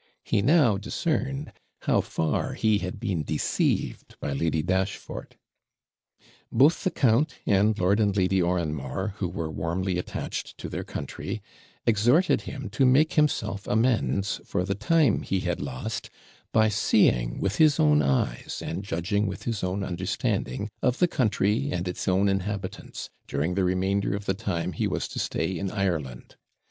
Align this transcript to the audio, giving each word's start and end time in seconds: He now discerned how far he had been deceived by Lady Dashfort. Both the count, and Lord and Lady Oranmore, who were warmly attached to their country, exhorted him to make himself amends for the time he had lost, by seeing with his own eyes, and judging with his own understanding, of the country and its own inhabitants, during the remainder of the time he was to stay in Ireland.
He 0.23 0.41
now 0.41 0.77
discerned 0.79 1.53
how 1.81 2.01
far 2.01 2.53
he 2.55 2.79
had 2.79 2.99
been 2.99 3.21
deceived 3.21 4.19
by 4.19 4.33
Lady 4.33 4.63
Dashfort. 4.63 5.35
Both 6.51 6.83
the 6.83 6.89
count, 6.89 7.35
and 7.45 7.77
Lord 7.77 7.99
and 7.99 8.17
Lady 8.17 8.41
Oranmore, 8.41 9.13
who 9.17 9.29
were 9.29 9.51
warmly 9.51 9.99
attached 9.99 10.57
to 10.57 10.69
their 10.69 10.83
country, 10.83 11.39
exhorted 11.85 12.41
him 12.49 12.67
to 12.69 12.83
make 12.83 13.13
himself 13.13 13.67
amends 13.67 14.41
for 14.43 14.63
the 14.65 14.73
time 14.73 15.21
he 15.21 15.41
had 15.41 15.61
lost, 15.61 16.09
by 16.51 16.67
seeing 16.67 17.39
with 17.39 17.57
his 17.57 17.79
own 17.79 18.01
eyes, 18.01 18.59
and 18.65 18.83
judging 18.83 19.27
with 19.27 19.43
his 19.43 19.63
own 19.63 19.83
understanding, 19.83 20.71
of 20.81 20.97
the 20.97 21.07
country 21.07 21.69
and 21.71 21.87
its 21.87 22.07
own 22.07 22.27
inhabitants, 22.27 23.11
during 23.27 23.53
the 23.53 23.63
remainder 23.63 24.15
of 24.15 24.25
the 24.25 24.33
time 24.33 24.71
he 24.73 24.87
was 24.87 25.07
to 25.09 25.19
stay 25.19 25.55
in 25.59 25.69
Ireland. 25.69 26.37